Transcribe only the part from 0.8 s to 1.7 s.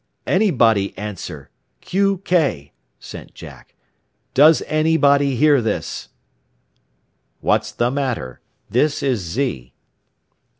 answer!